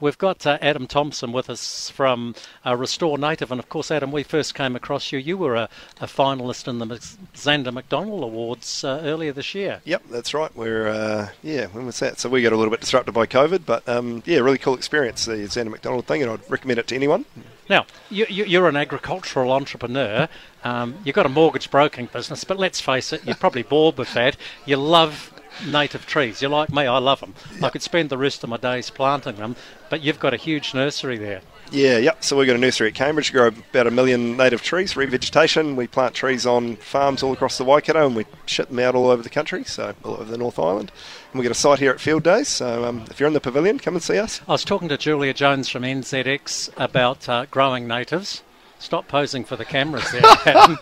We've 0.00 0.18
got 0.18 0.46
uh, 0.46 0.58
Adam 0.60 0.86
Thompson 0.86 1.32
with 1.32 1.50
us 1.50 1.90
from 1.90 2.36
uh, 2.64 2.76
Restore 2.76 3.18
Native, 3.18 3.50
and 3.50 3.58
of 3.58 3.68
course, 3.68 3.90
Adam, 3.90 4.12
we 4.12 4.22
first 4.22 4.54
came 4.54 4.76
across 4.76 5.10
you. 5.10 5.18
You 5.18 5.36
were 5.36 5.56
a, 5.56 5.68
a 6.00 6.06
finalist 6.06 6.68
in 6.68 6.78
the 6.78 6.86
Zanda 7.34 7.72
McDonald 7.72 8.22
Awards 8.22 8.84
uh, 8.84 9.00
earlier 9.02 9.32
this 9.32 9.56
year. 9.56 9.80
Yep, 9.84 10.04
that's 10.08 10.32
right. 10.34 10.54
We're 10.54 10.86
uh, 10.86 11.30
yeah, 11.42 11.66
when 11.66 11.84
was 11.84 11.98
that? 11.98 12.20
So 12.20 12.28
we 12.28 12.42
got 12.42 12.52
a 12.52 12.56
little 12.56 12.70
bit 12.70 12.80
disrupted 12.80 13.12
by 13.12 13.26
COVID, 13.26 13.62
but 13.66 13.88
um, 13.88 14.22
yeah, 14.24 14.38
really 14.38 14.58
cool 14.58 14.74
experience 14.74 15.24
the 15.24 15.32
Zanda 15.32 15.70
McDonald 15.70 16.06
thing, 16.06 16.22
and 16.22 16.30
I'd 16.30 16.48
recommend 16.48 16.78
it 16.78 16.86
to 16.88 16.94
anyone. 16.94 17.24
Now, 17.68 17.84
you, 18.08 18.24
you, 18.28 18.64
are 18.64 18.68
an 18.68 18.76
agricultural 18.76 19.52
entrepreneur. 19.52 20.28
Um, 20.64 20.94
you've 21.04 21.16
got 21.16 21.26
a 21.26 21.28
mortgage 21.28 21.70
broking 21.70 22.06
business, 22.06 22.44
but 22.44 22.56
let's 22.58 22.80
face 22.80 23.12
it, 23.12 23.26
you're 23.26 23.34
probably 23.34 23.62
bored 23.62 23.98
with 23.98 24.14
that. 24.14 24.36
You 24.64 24.76
love 24.76 25.37
native 25.66 26.06
trees. 26.06 26.40
You're 26.40 26.50
like 26.50 26.72
me, 26.72 26.86
I 26.86 26.98
love 26.98 27.20
them. 27.20 27.34
Yep. 27.54 27.62
I 27.62 27.70
could 27.70 27.82
spend 27.82 28.10
the 28.10 28.18
rest 28.18 28.42
of 28.44 28.50
my 28.50 28.56
days 28.56 28.90
planting 28.90 29.36
them, 29.36 29.56
but 29.90 30.02
you've 30.02 30.20
got 30.20 30.34
a 30.34 30.36
huge 30.36 30.74
nursery 30.74 31.18
there. 31.18 31.40
Yeah, 31.70 31.98
yep. 31.98 32.24
So 32.24 32.36
we've 32.36 32.46
got 32.46 32.56
a 32.56 32.58
nursery 32.58 32.88
at 32.88 32.94
Cambridge. 32.94 33.32
We 33.32 33.38
grow 33.38 33.48
about 33.48 33.86
a 33.86 33.90
million 33.90 34.36
native 34.36 34.62
trees, 34.62 34.94
revegetation. 34.94 35.76
We 35.76 35.86
plant 35.86 36.14
trees 36.14 36.46
on 36.46 36.76
farms 36.76 37.22
all 37.22 37.32
across 37.32 37.58
the 37.58 37.64
Waikato 37.64 38.06
and 38.06 38.16
we 38.16 38.26
ship 38.46 38.68
them 38.68 38.78
out 38.78 38.94
all 38.94 39.10
over 39.10 39.22
the 39.22 39.28
country, 39.28 39.64
so 39.64 39.94
all 40.04 40.14
over 40.14 40.30
the 40.30 40.38
North 40.38 40.58
Island. 40.58 40.90
And 41.32 41.38
we've 41.38 41.48
got 41.48 41.56
a 41.56 41.60
site 41.60 41.78
here 41.78 41.90
at 41.90 42.00
Field 42.00 42.22
Days, 42.22 42.48
so 42.48 42.84
um, 42.84 43.04
if 43.10 43.20
you're 43.20 43.26
in 43.26 43.34
the 43.34 43.40
pavilion, 43.40 43.78
come 43.78 43.94
and 43.94 44.02
see 44.02 44.18
us. 44.18 44.40
I 44.48 44.52
was 44.52 44.64
talking 44.64 44.88
to 44.88 44.96
Julia 44.96 45.34
Jones 45.34 45.68
from 45.68 45.82
NZX 45.82 46.70
about 46.76 47.28
uh, 47.28 47.46
growing 47.50 47.86
natives. 47.86 48.42
Stop 48.78 49.08
posing 49.08 49.44
for 49.44 49.56
the 49.56 49.64
cameras 49.64 50.10
there. 50.12 50.22
and, 50.46 50.78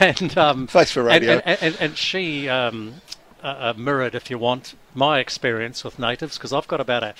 and 0.00 0.38
um, 0.38 0.66
Face 0.66 0.90
for 0.90 1.02
radio. 1.02 1.42
And, 1.44 1.58
and, 1.60 1.76
and 1.78 1.96
she 1.96 2.48
um, 2.48 2.94
uh, 3.44 3.74
mirrored, 3.76 4.14
if 4.14 4.30
you 4.30 4.38
want, 4.38 4.74
my 4.94 5.18
experience 5.18 5.84
with 5.84 5.98
natives 5.98 6.38
because 6.38 6.52
I've 6.52 6.68
got 6.68 6.80
about 6.80 7.02
a 7.02 7.14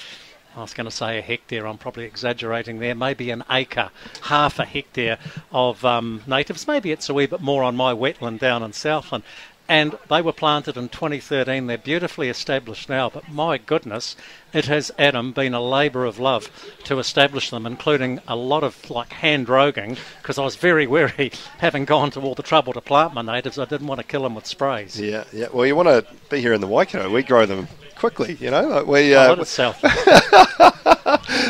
I 0.57 0.61
was 0.61 0.73
going 0.73 0.85
to 0.85 0.91
say 0.91 1.19
a 1.19 1.23
hectare, 1.23 1.67
I'm 1.67 1.79
probably 1.79 2.05
exaggerating 2.05 2.79
there, 2.79 2.95
maybe 2.95 3.31
an 3.31 3.43
acre, 3.51 3.91
half 4.23 4.61
a 4.61 4.65
hectare 4.65 5.19
of 5.51 5.85
um, 5.85 6.23
natives. 6.29 6.69
Maybe 6.69 6.93
it's 6.93 7.09
a 7.09 7.15
wee 7.15 7.27
bit 7.27 7.41
more 7.41 7.65
on 7.65 7.75
my 7.75 7.93
wetland 7.93 8.39
down 8.39 8.63
in 8.63 8.73
Southland 8.73 9.25
and 9.69 9.97
they 10.11 10.21
were 10.21 10.33
planted 10.33 10.77
in 10.77 10.89
2013. 10.89 11.67
They're 11.67 11.79
beautifully 11.79 12.29
established 12.29 12.89
now, 12.89 13.09
but 13.09 13.29
my 13.31 13.59
goodness, 13.59 14.15
it 14.53 14.67
has 14.67 14.91
Adam 14.99 15.33
been 15.33 15.55
a 15.55 15.61
labour 15.61 16.05
of 16.05 16.19
love 16.19 16.51
to 16.85 16.99
establish 16.99 17.51
them, 17.51 17.67
including 17.67 18.21
a 18.29 18.37
lot 18.37 18.63
of 18.63 18.91
like 18.91 19.13
hand 19.13 19.49
roguing. 19.49 19.97
Because 20.21 20.39
I 20.39 20.45
was 20.45 20.57
very 20.57 20.87
wary, 20.87 21.33
having 21.59 21.85
gone 21.85 22.11
to 22.13 22.21
all 22.21 22.35
the 22.35 22.43
trouble 22.43 22.73
to 22.75 22.81
plant 22.81 23.15
my 23.15 23.23
natives, 23.23 23.59
I 23.59 23.65
didn't 23.65 23.87
want 23.87 24.01
to 24.01 24.07
kill 24.07 24.23
them 24.23 24.35
with 24.35 24.47
sprays. 24.47 25.01
Yeah, 25.01 25.25
yeah. 25.33 25.47
Well, 25.53 25.67
you 25.67 25.77
want 25.77 25.89
to 25.89 26.07
be 26.29 26.41
here 26.41 26.53
in 26.53 26.61
the 26.61 26.67
Waikato. 26.67 27.11
We 27.11 27.23
grow 27.23 27.47
them 27.47 27.69
quickly, 27.97 28.37
you 28.41 28.51
know. 28.51 28.85
We 28.85 29.15
uh, 29.15 29.37
oh, 29.37 29.45
south. 29.45 29.83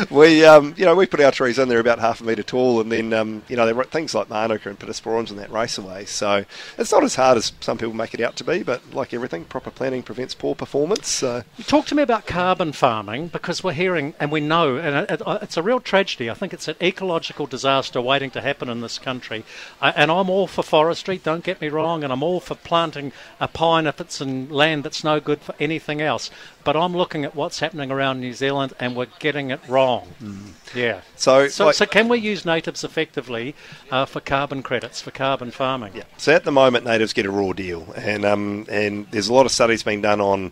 we, 0.09 0.45
um, 0.45 0.73
you 0.77 0.85
know, 0.85 0.95
we 0.95 1.05
put 1.05 1.19
our 1.19 1.31
trees 1.31 1.59
in. 1.59 1.69
They're 1.69 1.79
about 1.79 1.99
half 1.99 2.21
a 2.21 2.23
metre 2.23 2.43
tall, 2.43 2.81
and 2.81 2.91
then, 2.91 3.13
um, 3.13 3.43
you 3.47 3.55
know, 3.55 3.65
there 3.65 3.83
things 3.85 4.15
like 4.15 4.29
manuka 4.29 4.69
and 4.69 4.79
pittosporums 4.79 5.29
and 5.29 5.39
that 5.39 5.51
race 5.51 5.77
away. 5.77 6.05
So 6.05 6.45
it's 6.77 6.91
not 6.91 7.03
as 7.03 7.15
hard 7.15 7.37
as 7.37 7.51
some 7.59 7.77
people 7.77 7.93
make 7.93 8.13
it 8.13 8.21
out 8.21 8.35
to 8.37 8.43
be. 8.43 8.63
But 8.63 8.93
like 8.93 9.13
everything, 9.13 9.45
proper 9.45 9.71
planning 9.71 10.03
prevents 10.03 10.33
poor 10.33 10.55
performance. 10.55 11.07
So. 11.07 11.43
Talk 11.65 11.85
to 11.87 11.95
me 11.95 12.03
about 12.03 12.25
carbon 12.25 12.71
farming 12.71 13.27
because 13.27 13.63
we're 13.63 13.73
hearing 13.73 14.13
and 14.19 14.31
we 14.31 14.39
know, 14.41 14.77
and 14.77 15.09
it, 15.09 15.21
it's 15.41 15.57
a 15.57 15.63
real 15.63 15.79
tragedy. 15.79 16.29
I 16.29 16.33
think 16.33 16.53
it's 16.53 16.67
an 16.67 16.75
ecological 16.81 17.45
disaster 17.45 18.01
waiting 18.01 18.31
to 18.31 18.41
happen 18.41 18.69
in 18.69 18.81
this 18.81 18.97
country. 18.97 19.43
and 19.81 20.11
I'm 20.11 20.29
all 20.29 20.47
for 20.47 20.63
forestry. 20.63 21.17
Don't 21.17 21.43
get 21.43 21.61
me 21.61 21.69
wrong, 21.69 22.03
and 22.03 22.11
I'm 22.11 22.23
all 22.23 22.39
for 22.39 22.55
planting 22.55 23.11
a 23.39 23.47
pine 23.47 23.87
if 23.87 24.01
it's 24.01 24.21
in 24.21 24.49
land 24.49 24.83
that's 24.83 25.03
no 25.03 25.19
good 25.19 25.41
for 25.41 25.55
anything 25.59 26.01
else. 26.01 26.29
But 26.63 26.75
I'm 26.75 26.95
looking 26.97 27.23
at 27.23 27.35
what's 27.35 27.59
happening 27.59 27.91
around 27.91 28.19
New 28.19 28.33
Zealand, 28.33 28.73
and 28.79 28.95
we're 28.95 29.07
getting 29.19 29.51
it 29.51 29.59
wrong. 29.67 29.84
Mm. 30.21 30.55
Yeah. 30.73 31.01
So, 31.15 31.47
so, 31.47 31.67
like, 31.67 31.75
so, 31.75 31.85
can 31.85 32.07
we 32.07 32.19
use 32.19 32.45
natives 32.45 32.83
effectively 32.83 33.55
uh, 33.91 34.05
for 34.05 34.19
carbon 34.19 34.61
credits 34.63 35.01
for 35.01 35.11
carbon 35.11 35.51
farming? 35.51 35.93
Yeah. 35.95 36.03
So 36.17 36.33
at 36.33 36.43
the 36.43 36.51
moment, 36.51 36.85
natives 36.85 37.13
get 37.13 37.25
a 37.25 37.31
raw 37.31 37.53
deal, 37.53 37.87
and 37.95 38.25
um, 38.25 38.65
and 38.69 39.07
there's 39.11 39.27
a 39.27 39.33
lot 39.33 39.45
of 39.45 39.51
studies 39.51 39.83
being 39.83 40.01
done 40.01 40.19
on 40.19 40.51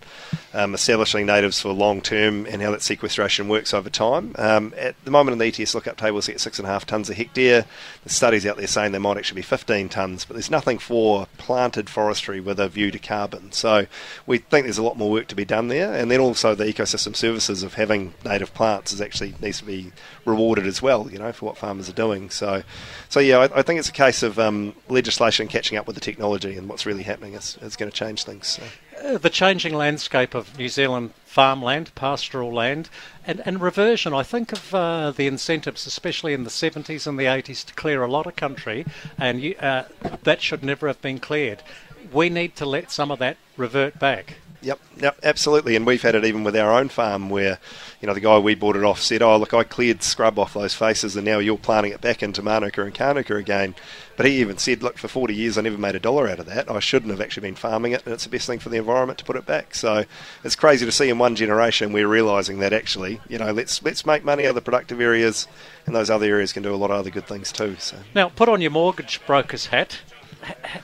um, 0.53 0.73
establishing 0.73 1.25
natives 1.25 1.59
for 1.59 1.71
long 1.73 2.01
term 2.01 2.45
and 2.45 2.61
how 2.61 2.71
that 2.71 2.81
sequestration 2.81 3.49
works 3.49 3.73
over 3.73 3.89
time. 3.89 4.35
Um, 4.37 4.73
at 4.77 4.95
the 5.03 5.11
moment, 5.11 5.33
in 5.33 5.39
the 5.39 5.61
ETS 5.61 5.75
lookup 5.75 5.97
tables, 5.97 6.27
get 6.27 6.39
six 6.39 6.59
and 6.59 6.67
a 6.67 6.71
half 6.71 6.85
tonnes 6.85 7.09
a 7.09 7.13
hectare. 7.13 7.65
The 8.03 8.09
studies 8.09 8.45
out 8.45 8.57
there 8.57 8.67
saying 8.67 8.91
they 8.91 8.99
might 8.99 9.17
actually 9.17 9.37
be 9.37 9.43
15 9.43 9.89
tonnes, 9.89 10.27
but 10.27 10.33
there's 10.33 10.51
nothing 10.51 10.77
for 10.77 11.27
planted 11.37 11.89
forestry 11.89 12.39
with 12.39 12.59
a 12.59 12.69
view 12.69 12.91
to 12.91 12.99
carbon. 12.99 13.51
So 13.51 13.87
we 14.25 14.37
think 14.37 14.65
there's 14.65 14.77
a 14.77 14.83
lot 14.83 14.97
more 14.97 15.11
work 15.11 15.27
to 15.27 15.35
be 15.35 15.45
done 15.45 15.67
there, 15.67 15.93
and 15.93 16.09
then 16.09 16.19
also 16.19 16.55
the 16.55 16.65
ecosystem 16.65 17.15
services 17.15 17.63
of 17.63 17.73
having 17.73 18.13
native 18.23 18.53
plants 18.53 18.93
is 18.93 19.01
actually 19.01 19.22
needs 19.41 19.59
to 19.59 19.65
be 19.65 19.91
rewarded 20.25 20.65
as 20.65 20.81
well. 20.81 21.09
You 21.11 21.19
know, 21.19 21.31
for 21.31 21.45
what 21.45 21.57
farmers 21.57 21.89
are 21.89 21.93
doing. 21.93 22.29
So, 22.29 22.63
so 23.09 23.19
yeah, 23.19 23.39
I, 23.39 23.59
I 23.59 23.61
think 23.61 23.79
it's 23.79 23.89
a 23.89 23.93
case 23.93 24.23
of 24.23 24.39
um, 24.39 24.75
legislation 24.89 25.47
catching 25.47 25.77
up 25.77 25.87
with 25.87 25.95
the 25.95 26.01
technology, 26.01 26.57
and 26.57 26.67
what's 26.67 26.85
really 26.85 27.03
happening 27.03 27.33
is, 27.33 27.57
is 27.61 27.75
going 27.75 27.91
to 27.91 27.95
change 27.95 28.23
things. 28.23 28.47
So. 28.47 28.63
Uh, 29.03 29.17
the 29.17 29.29
changing 29.29 29.73
landscape 29.73 30.33
of 30.35 30.57
New 30.57 30.69
Zealand 30.69 31.11
farmland, 31.33 31.93
pastoral 31.95 32.53
land, 32.53 32.89
and, 33.25 33.41
and 33.43 33.59
reversion. 33.59 34.13
I 34.13 34.21
think 34.21 34.53
of 34.53 34.75
uh, 34.75 35.09
the 35.09 35.25
incentives, 35.25 35.87
especially 35.87 36.33
in 36.33 36.43
the 36.43 36.51
70s 36.51 37.07
and 37.07 37.17
the 37.17 37.23
80s, 37.23 37.65
to 37.65 37.73
clear 37.73 38.03
a 38.03 38.11
lot 38.11 38.27
of 38.27 38.35
country, 38.35 38.85
and 39.17 39.41
you, 39.41 39.55
uh, 39.55 39.85
that 40.21 40.43
should 40.43 40.63
never 40.63 40.85
have 40.85 41.01
been 41.01 41.19
cleared. 41.19 41.63
We 42.11 42.29
need 42.29 42.55
to 42.57 42.67
let 42.67 42.91
some 42.91 43.09
of 43.09 43.17
that 43.17 43.37
revert 43.57 43.97
back. 43.97 44.35
Yep, 44.63 44.79
yep, 44.97 45.19
absolutely. 45.23 45.75
And 45.75 45.85
we've 45.85 46.01
had 46.01 46.15
it 46.15 46.23
even 46.23 46.45
with 46.45 46.55
our 46.55 46.71
own 46.71 46.87
farm 46.87 47.29
where, 47.29 47.59
you 48.01 48.07
know, 48.07 48.13
the 48.13 48.21
guy 48.21 48.39
we 48.39 48.55
bought 48.55 48.77
it 48.77 48.83
off 48.83 49.01
said, 49.01 49.21
oh, 49.21 49.35
look, 49.35 49.53
I 49.53 49.63
cleared 49.63 50.01
scrub 50.01 50.39
off 50.39 50.53
those 50.53 50.73
faces 50.73 51.17
and 51.17 51.25
now 51.25 51.39
you're 51.39 51.57
planting 51.57 51.91
it 51.91 51.99
back 51.99 52.23
into 52.23 52.41
Manuka 52.41 52.83
and 52.83 52.95
Kanuka 52.95 53.37
again. 53.37 53.75
But 54.15 54.25
he 54.25 54.39
even 54.39 54.57
said, 54.57 54.81
look, 54.81 54.97
for 54.97 55.09
40 55.09 55.35
years 55.35 55.57
I 55.57 55.61
never 55.61 55.77
made 55.77 55.95
a 55.95 55.99
dollar 55.99 56.29
out 56.29 56.39
of 56.39 56.45
that. 56.45 56.71
I 56.71 56.79
shouldn't 56.79 57.11
have 57.11 57.19
actually 57.19 57.47
been 57.47 57.55
farming 57.55 57.91
it 57.91 58.03
and 58.05 58.13
it's 58.13 58.23
the 58.23 58.29
best 58.29 58.47
thing 58.47 58.59
for 58.59 58.69
the 58.69 58.77
environment 58.77 59.19
to 59.19 59.25
put 59.25 59.35
it 59.35 59.45
back. 59.45 59.75
So 59.75 60.05
it's 60.45 60.55
crazy 60.55 60.85
to 60.85 60.91
see 60.93 61.09
in 61.09 61.17
one 61.17 61.35
generation 61.35 61.91
we're 61.91 62.07
realising 62.07 62.59
that 62.59 62.71
actually, 62.71 63.19
you 63.27 63.37
know, 63.37 63.51
let's 63.51 63.83
let's 63.83 64.05
make 64.05 64.23
money 64.23 64.45
out 64.45 64.49
of 64.49 64.55
the 64.55 64.61
productive 64.61 65.01
areas 65.01 65.47
and 65.85 65.93
those 65.93 66.09
other 66.09 66.25
areas 66.25 66.53
can 66.53 66.63
do 66.63 66.73
a 66.73 66.77
lot 66.77 66.89
of 66.89 66.97
other 66.97 67.09
good 67.09 67.27
things 67.27 67.51
too. 67.51 67.75
So 67.79 67.97
Now, 68.15 68.29
put 68.29 68.47
on 68.47 68.61
your 68.61 68.71
mortgage 68.71 69.19
broker's 69.27 69.67
hat 69.67 69.99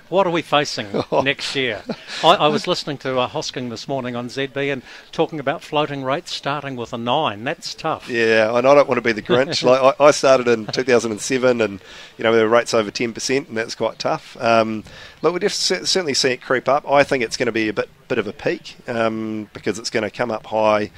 what 0.10 0.28
are 0.28 0.32
we 0.32 0.42
facing 0.42 0.88
next 1.24 1.56
year? 1.56 1.82
I, 2.24 2.36
I, 2.36 2.48
was 2.48 2.68
listening 2.68 2.98
to 3.00 3.20
uh, 3.20 3.30
Hosking 3.30 3.70
this 3.70 3.88
morning 3.88 4.16
on 4.16 4.28
ZB 4.28 4.72
and 4.72 4.84
talking 5.12 5.40
about 5.40 5.62
floating 5.64 6.04
rates 6.04 6.34
starting 6.34 6.76
with 6.76 6.94
a 6.94 6.98
nine. 6.98 7.44
That's 7.44 7.74
tough. 7.74 8.10
Yeah, 8.10 8.58
and 8.58 8.68
I 8.68 8.74
don't 8.74 8.88
want 8.88 8.98
to 8.98 9.02
be 9.02 9.12
the 9.12 9.22
Grinch. 9.22 9.64
like 9.64 10.00
I, 10.00 10.06
I, 10.06 10.12
started 10.12 10.48
in 10.48 10.66
2007, 10.68 11.62
and 11.62 11.80
you 12.18 12.24
know 12.24 12.36
the 12.36 12.48
rates 12.48 12.74
over 12.74 12.92
10%, 12.92 13.48
and 13.48 13.58
that's 13.58 13.76
quite 13.76 14.00
tough. 14.00 14.38
Um, 14.42 14.84
look, 15.22 15.34
we 15.34 15.40
just 15.40 15.60
certainly 15.60 16.14
see 16.14 16.32
it 16.32 16.42
creep 16.42 16.68
up. 16.68 16.90
I 16.90 17.04
think 17.04 17.24
it's 17.24 17.38
going 17.38 17.48
to 17.48 17.52
be 17.52 17.70
a 17.70 17.74
bit 17.74 17.90
bit 18.08 18.18
of 18.18 18.28
a 18.28 18.34
peak 18.34 18.76
um, 18.88 19.50
because 19.54 19.78
it's 19.78 19.90
going 19.92 20.04
to 20.04 20.10
come 20.10 20.32
up 20.32 20.48
high 20.48 20.90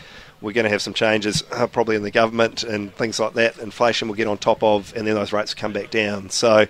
we're 0.41 0.53
going 0.53 0.65
to 0.65 0.69
have 0.69 0.81
some 0.81 0.93
changes 0.93 1.43
uh, 1.51 1.67
probably 1.67 1.95
in 1.95 2.03
the 2.03 2.11
government 2.11 2.63
and 2.63 2.93
things 2.95 3.19
like 3.19 3.33
that. 3.33 3.59
Inflation 3.59 4.07
will 4.07 4.15
get 4.15 4.27
on 4.27 4.37
top 4.37 4.63
of, 4.63 4.93
and 4.95 5.05
then 5.07 5.15
those 5.15 5.31
rates 5.31 5.55
will 5.55 5.61
come 5.61 5.71
back 5.71 5.91
down. 5.91 6.29
So, 6.29 6.65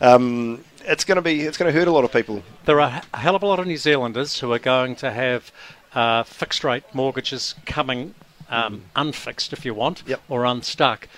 um, 0.00 0.64
it's 0.86 1.04
going 1.04 1.16
to 1.16 1.22
be 1.22 1.42
it's 1.42 1.56
going 1.56 1.72
to 1.72 1.78
hurt 1.78 1.88
a 1.88 1.92
lot 1.92 2.04
of 2.04 2.12
people. 2.12 2.42
There 2.64 2.80
are 2.80 3.02
a 3.12 3.16
hell 3.16 3.36
of 3.36 3.42
a 3.42 3.46
lot 3.46 3.58
of 3.58 3.66
New 3.66 3.76
Zealanders 3.76 4.40
who 4.40 4.52
are 4.52 4.58
going 4.58 4.96
to 4.96 5.10
have 5.10 5.52
uh, 5.94 6.22
fixed 6.22 6.64
rate 6.64 6.84
mortgages 6.92 7.54
coming 7.66 8.14
um, 8.48 8.82
unfixed, 8.94 9.52
if 9.52 9.64
you 9.64 9.74
want, 9.74 10.02
yep. 10.06 10.22
or 10.28 10.44
unstuck 10.44 11.08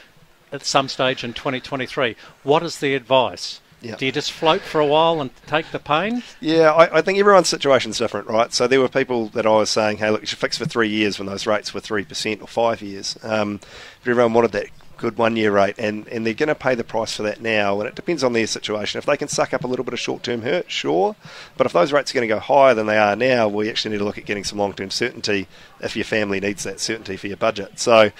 at 0.53 0.65
some 0.65 0.89
stage 0.89 1.25
in 1.25 1.33
2023. 1.33 2.17
What 2.43 2.63
is 2.63 2.79
the 2.79 2.95
advice? 2.95 3.61
Yep. 3.83 3.99
Do 3.99 4.07
you 4.07 4.13
just 4.13 4.33
float 4.33 4.63
for 4.63 4.81
a 4.81 4.87
while 4.87 5.21
and 5.21 5.31
take 5.47 5.71
the 5.71 5.79
pain? 5.79 6.23
Yeah, 6.41 6.73
I, 6.73 6.99
I 6.99 7.03
think 7.03 7.19
everyone's 7.19 7.49
situation 7.49 7.91
is 7.91 7.99
different, 7.99 8.29
right? 8.29 8.51
So 8.53 8.67
there 8.67 8.81
were 8.81 8.89
people 8.89 9.29
that 9.29 9.45
I 9.45 9.51
was 9.51 9.69
saying, 9.69 9.99
hey, 9.99 10.11
look, 10.11 10.23
you 10.23 10.27
should 10.27 10.39
fix 10.39 10.57
for 10.57 10.65
three 10.65 10.89
years 10.89 11.19
when 11.19 11.27
those 11.27 11.47
rates 11.47 11.75
were 11.75 11.83
3% 11.83 12.41
or 12.41 12.47
five 12.47 12.81
years. 12.81 13.19
Um, 13.23 13.61
everyone 14.03 14.33
wanted 14.33 14.53
that 14.53 14.69
good 14.97 15.19
one 15.19 15.37
year 15.37 15.53
rate, 15.53 15.77
and, 15.79 16.07
and 16.09 16.27
they're 16.27 16.35
going 16.35 16.49
to 16.49 16.55
pay 16.55 16.75
the 16.75 16.85
price 16.85 17.17
for 17.17 17.23
that 17.25 17.41
now. 17.41 17.81
And 17.81 17.89
it 17.89 17.95
depends 17.95 18.25
on 18.25 18.33
their 18.33 18.47
situation. 18.47 18.99
If 18.99 19.07
they 19.07 19.17
can 19.17 19.29
suck 19.29 19.53
up 19.55 19.65
a 19.65 19.67
little 19.67 19.85
bit 19.85 19.95
of 19.95 20.01
short 20.01 20.23
term 20.23 20.43
hurt, 20.43 20.71
sure. 20.71 21.17
But 21.57 21.67
if 21.67 21.73
those 21.73 21.93
rates 21.93 22.11
are 22.11 22.15
going 22.15 22.29
to 22.29 22.35
go 22.35 22.41
higher 22.41 22.75
than 22.75 22.87
they 22.87 22.99
are 22.99 23.17
now, 23.17 23.49
we 23.49 23.69
actually 23.69 23.93
need 23.93 23.99
to 23.99 24.05
look 24.05 24.19
at 24.19 24.25
getting 24.25 24.45
some 24.45 24.59
long 24.59 24.73
term 24.73 24.91
certainty 24.91 25.49
if 25.81 25.97
your 25.97 26.05
family 26.05 26.41
needs 26.41 26.65
that 26.65 26.81
certainty 26.81 27.17
for 27.17 27.27
your 27.27 27.37
budget. 27.37 27.79
So, 27.79 28.11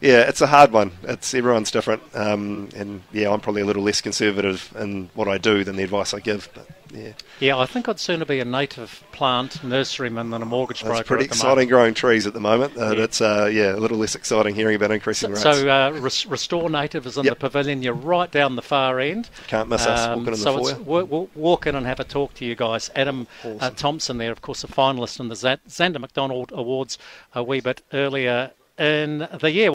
yeah, 0.00 0.20
it's 0.28 0.40
a 0.40 0.46
hard 0.46 0.72
one. 0.72 0.92
It's 1.02 1.34
everyone's 1.34 1.70
different, 1.70 2.02
um, 2.14 2.68
and 2.76 3.02
yeah, 3.12 3.30
I'm 3.30 3.40
probably 3.40 3.62
a 3.62 3.66
little 3.66 3.82
less 3.82 4.00
conservative 4.00 4.74
in 4.78 5.10
what 5.14 5.28
I 5.28 5.38
do 5.38 5.64
than 5.64 5.76
the 5.76 5.84
advice 5.84 6.14
I 6.14 6.20
give. 6.20 6.48
But 6.54 6.68
yeah. 6.94 7.12
Yeah, 7.40 7.58
I 7.58 7.66
think 7.66 7.88
I'd 7.88 7.98
sooner 7.98 8.24
be 8.24 8.40
a 8.40 8.44
native 8.44 9.02
plant 9.12 9.60
nurseryman 9.62 10.30
than 10.30 10.42
a 10.42 10.46
mortgage 10.46 10.82
broker. 10.82 11.00
It's 11.00 11.08
pretty 11.08 11.24
exciting 11.24 11.68
growing 11.68 11.94
trees 11.94 12.26
at 12.26 12.32
the 12.32 12.40
moment. 12.40 12.76
Uh, 12.76 12.96
yeah. 12.96 13.04
It's 13.04 13.20
uh, 13.20 13.50
yeah, 13.52 13.74
a 13.74 13.78
little 13.78 13.98
less 13.98 14.14
exciting 14.14 14.54
hearing 14.54 14.76
about 14.76 14.90
increasing 14.90 15.34
so, 15.36 15.50
rates. 15.50 15.60
So 15.60 15.68
uh, 15.68 16.28
Restore 16.28 16.70
Native 16.70 17.06
is 17.06 17.18
in 17.18 17.24
yep. 17.24 17.34
the 17.34 17.40
pavilion. 17.40 17.82
You're 17.82 17.94
right 17.94 18.30
down 18.30 18.56
the 18.56 18.62
far 18.62 19.00
end. 19.00 19.28
Can't 19.48 19.68
miss 19.68 19.86
us 19.86 20.06
um, 20.06 20.20
walking 20.20 20.34
in 20.34 20.38
so 20.38 20.56
the 20.56 20.62
foyer. 20.62 20.82
We'll, 20.82 21.06
we'll 21.06 21.30
walk 21.34 21.66
in 21.66 21.74
and 21.74 21.86
have 21.86 22.00
a 22.00 22.04
talk 22.04 22.34
to 22.34 22.44
you 22.44 22.54
guys. 22.54 22.90
Adam 22.94 23.26
uh, 23.44 23.48
awesome. 23.48 23.74
Thompson 23.74 24.18
there, 24.18 24.32
of 24.32 24.42
course, 24.42 24.64
a 24.64 24.68
finalist 24.68 25.20
in 25.20 25.28
the 25.28 25.34
Zanda 25.34 26.00
McDonald 26.00 26.52
Awards 26.54 26.98
a 27.34 27.42
wee 27.42 27.60
bit 27.60 27.82
earlier 27.92 28.52
in 28.78 29.28
the 29.40 29.50
year. 29.50 29.70